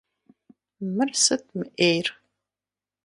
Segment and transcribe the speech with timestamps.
[0.95, 2.07] Мыр сыт мы Ӏейр?